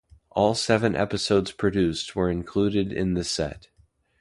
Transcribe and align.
All 0.31 0.55
seven 0.55 0.95
episodes 0.95 1.51
produced 1.51 2.15
were 2.15 2.27
included 2.31 2.91
in 2.91 3.13
the 3.13 3.23
set. 3.23 3.67